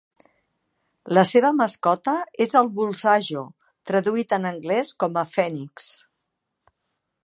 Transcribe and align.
La 1.17 1.23
seva 1.31 1.51
mascota 1.57 2.15
és 2.47 2.57
el 2.63 2.71
bulsajo, 2.79 3.45
traduït 3.91 4.37
en 4.41 4.53
anglès 4.55 4.95
com 5.05 5.25
a 5.25 5.27
"Phoenix". 5.37 5.91